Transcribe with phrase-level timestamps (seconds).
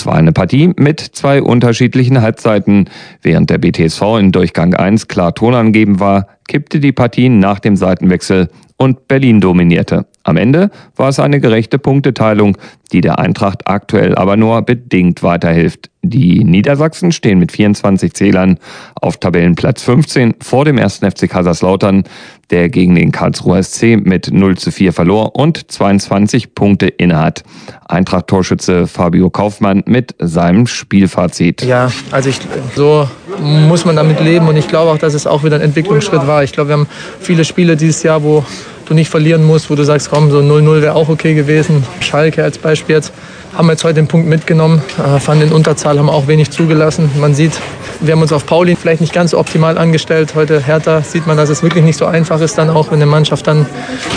[0.00, 2.88] Es war eine Partie mit zwei unterschiedlichen Halbzeiten.
[3.20, 8.48] Während der BTSV in Durchgang 1 klar tonangeben war, kippte die Partie nach dem Seitenwechsel
[8.78, 10.06] und Berlin dominierte.
[10.30, 12.56] Am Ende war es eine gerechte Punkteteilung,
[12.92, 15.90] die der Eintracht aktuell aber nur bedingt weiterhilft.
[16.02, 18.58] Die Niedersachsen stehen mit 24 Zählern
[18.94, 20.98] auf Tabellenplatz 15 vor dem 1.
[20.98, 22.04] FC Kaiserslautern,
[22.50, 27.42] der gegen den Karlsruher SC mit 0 zu 4 verlor und 22 Punkte innehat.
[27.88, 31.62] Eintracht-Torschütze Fabio Kaufmann mit seinem Spielfazit.
[31.62, 32.38] Ja, also ich,
[32.76, 33.08] so
[33.40, 36.44] muss man damit leben und ich glaube auch, dass es auch wieder ein Entwicklungsschritt war.
[36.44, 38.44] Ich glaube, wir haben viele Spiele dieses Jahr, wo
[38.90, 41.86] du nicht verlieren musst, wo du sagst, komm, so 0-0 wäre auch okay gewesen.
[42.00, 43.12] Schalke als Beispiel jetzt.
[43.54, 47.10] Haben wir jetzt heute den Punkt mitgenommen, äh, fanden in Unterzahl, haben auch wenig zugelassen.
[47.20, 47.52] Man sieht,
[48.00, 50.34] wir haben uns auf Pauli vielleicht nicht ganz so optimal angestellt.
[50.34, 53.06] Heute Hertha sieht man, dass es wirklich nicht so einfach ist, dann auch, wenn eine
[53.06, 53.66] Mannschaft dann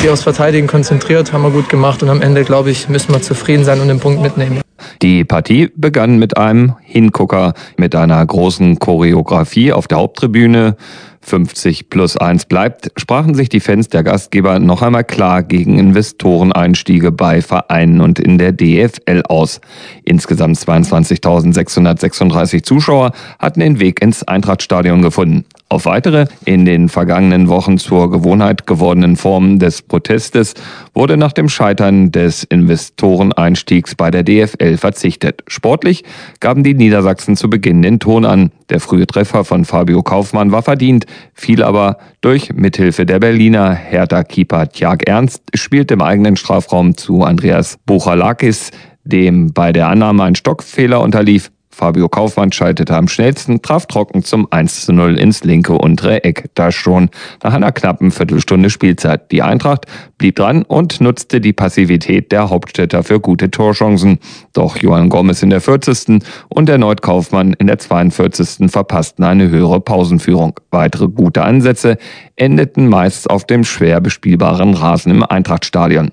[0.00, 1.32] sich aufs Verteidigen konzentriert.
[1.32, 4.00] Haben wir gut gemacht und am Ende, glaube ich, müssen wir zufrieden sein und den
[4.00, 4.60] Punkt mitnehmen.
[5.02, 10.76] Die Partie begann mit einem Hingucker, mit einer großen Choreografie auf der Haupttribüne.
[11.22, 17.12] 50 plus 1 bleibt, sprachen sich die Fans der Gastgeber noch einmal klar gegen Investoreneinstiege
[17.12, 19.62] bei Vereinen und in der DFL aus.
[20.04, 25.46] Insgesamt 22.636 Zuschauer hatten den Weg ins Eintrachtstadion gefunden.
[25.72, 30.54] Auf weitere, in den vergangenen Wochen zur Gewohnheit gewordenen Formen des Protestes
[30.94, 35.44] wurde nach dem Scheitern des Investoreneinstiegs bei der DFL verzichtet.
[35.46, 36.02] Sportlich
[36.40, 38.50] gaben die Niedersachsen zu Beginn den Ton an.
[38.68, 44.70] Der frühe Treffer von Fabio Kaufmann war verdient, fiel aber durch Mithilfe der Berliner Hertha-Keeper
[44.70, 48.72] Tjag Ernst, spielte im eigenen Strafraum zu Andreas Buchalakis,
[49.04, 51.52] dem bei der Annahme ein Stockfehler unterlief.
[51.72, 56.50] Fabio Kaufmann schaltete am schnellsten, traf trocken zum 1 zu 0 ins linke untere Eck.
[56.54, 57.10] Da schon
[57.42, 59.30] nach einer knappen Viertelstunde Spielzeit.
[59.30, 59.86] Die Eintracht
[60.18, 64.18] blieb dran und nutzte die Passivität der Hauptstädter für gute Torchancen.
[64.52, 66.22] Doch Johann Gomez in der 40.
[66.48, 68.70] und erneut Kaufmann in der 42.
[68.70, 70.58] verpassten eine höhere Pausenführung.
[70.70, 71.98] Weitere gute Ansätze
[72.36, 76.10] endeten meist auf dem schwer bespielbaren Rasen im Eintrachtstadion.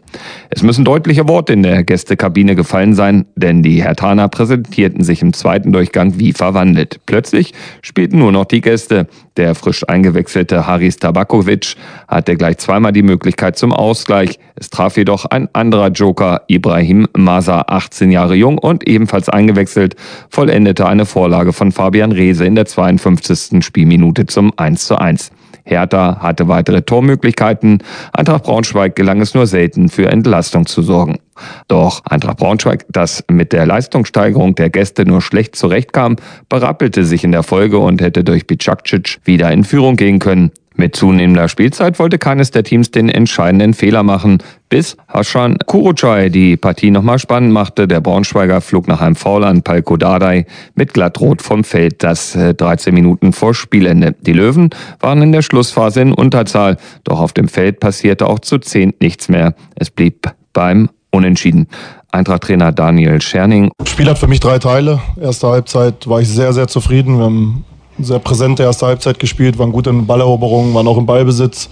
[0.50, 5.34] Es müssen deutliche Worte in der Gästekabine gefallen sein, denn die Hertaner präsentierten sich im
[5.34, 7.00] zweiten Durchgang wie verwandelt.
[7.06, 9.08] Plötzlich spielten nur noch die Gäste.
[9.38, 11.76] Der frisch eingewechselte Haris Tabakovic
[12.08, 14.40] hatte gleich zweimal die Möglichkeit zum Ausgleich.
[14.56, 19.96] Es traf jedoch ein anderer Joker, Ibrahim Masa, 18 Jahre jung und ebenfalls eingewechselt,
[20.30, 23.64] vollendete eine Vorlage von Fabian Reese in der 52.
[23.64, 25.32] Spielminute zum 1 zu 1.
[25.68, 27.84] Hertha hatte weitere Tormöglichkeiten.
[28.14, 31.20] Eintracht Braunschweig gelang es nur selten, für Entlastung zu sorgen.
[31.68, 36.16] Doch Eintracht Braunschweig, das mit der Leistungssteigerung der Gäste nur schlecht zurechtkam,
[36.50, 40.52] berappelte sich in der Folge und hätte durch Bicakcic wieder in Führung gehen können.
[40.80, 44.38] Mit zunehmender Spielzeit wollte keines der Teams den entscheidenden Fehler machen,
[44.70, 47.88] bis Haschan Kurucay die Partie nochmal spannend machte.
[47.88, 50.46] Der Braunschweiger flog nach einem Foul an Palko Dardai
[50.76, 54.14] mit glattrot vom Feld, das 13 äh, Minuten vor Spielende.
[54.22, 58.60] Die Löwen waren in der Schlussphase in Unterzahl, doch auf dem Feld passierte auch zu
[58.60, 59.56] zehn nichts mehr.
[59.74, 61.68] Es blieb beim Unentschieden.
[62.12, 63.72] Eintracht-Trainer Daniel Scherning.
[63.80, 65.02] Das Spiel hat für mich drei Teile.
[65.20, 67.18] Erste Halbzeit war ich sehr, sehr zufrieden.
[67.18, 67.66] Wir haben
[68.00, 71.70] sehr präsente erste Halbzeit gespielt, waren gut in Balleroberungen, waren auch im Ballbesitz.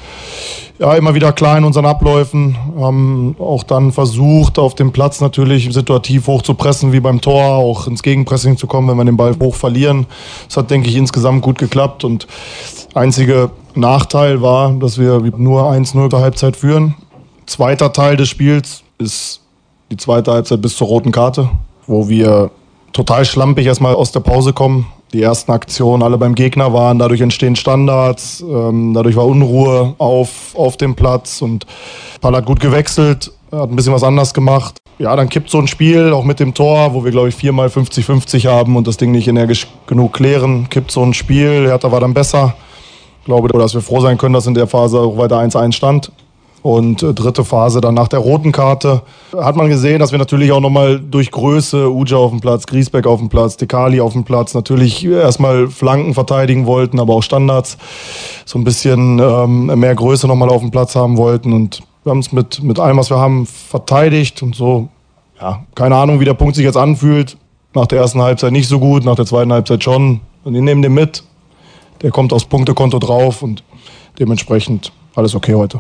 [0.77, 5.73] Ja, immer wieder klar in unseren Abläufen, haben auch dann versucht, auf dem Platz natürlich
[5.73, 9.15] situativ hoch zu pressen, wie beim Tor, auch ins Gegenpressing zu kommen, wenn wir den
[9.15, 10.05] Ball hoch verlieren.
[10.47, 12.27] Das hat, denke ich, insgesamt gut geklappt und
[12.93, 16.95] einzige Nachteil war, dass wir nur 1-0 zur Halbzeit führen.
[17.45, 19.41] Zweiter Teil des Spiels ist
[19.91, 21.49] die zweite Halbzeit bis zur roten Karte,
[21.87, 22.51] wo wir
[22.91, 26.99] total schlampig erstmal aus der Pause kommen, die ersten Aktionen alle beim Gegner waren.
[26.99, 31.65] Dadurch entstehen Standards, ähm, dadurch war Unruhe auf, auf dem Platz und
[32.21, 34.77] Paul hat gut gewechselt, hat ein bisschen was anders gemacht.
[34.97, 37.67] Ja, dann kippt so ein Spiel, auch mit dem Tor, wo wir, glaube ich, viermal
[37.67, 40.69] 50-50 haben und das Ding nicht energisch genug klären.
[40.69, 42.55] Kippt so ein Spiel, Hertha war dann besser.
[43.19, 46.11] Ich glaube, dass wir froh sein können, dass in der Phase auch weiter 1-1 stand.
[46.65, 49.03] Und äh, dritte Phase dann nach der roten Karte
[49.37, 53.05] hat man gesehen, dass wir natürlich auch nochmal durch Größe, Uja auf dem Platz, Griesbeck
[53.05, 57.77] auf dem Platz, Dekali auf dem Platz, natürlich erstmal Flanken verteidigen wollten, aber auch Standards
[58.45, 61.53] so ein bisschen ähm, mehr Größe nochmal auf dem Platz haben wollten.
[61.53, 64.89] Und wir haben es mit, mit allem, was wir haben, verteidigt und so.
[65.39, 67.37] Ja, keine Ahnung, wie der Punkt sich jetzt anfühlt.
[67.75, 70.19] Nach der ersten Halbzeit nicht so gut, nach der zweiten Halbzeit schon.
[70.43, 71.23] Und die nehmen den mit.
[72.01, 73.63] Der kommt aufs Punktekonto drauf und
[74.17, 75.79] dementsprechend alles okay heute.